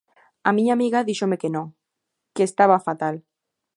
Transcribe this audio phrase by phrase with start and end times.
[0.47, 1.67] A miña amiga díxome que non,
[2.35, 3.15] que estaba fatal.